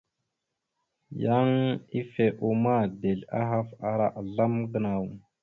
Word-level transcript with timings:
Yan 1.23 1.49
ife 1.99 2.25
uma, 2.49 2.75
dezl 3.01 3.21
ahaf 3.41 3.69
ara 3.91 4.07
azlam 4.19 4.53
gənaw. 4.71 5.03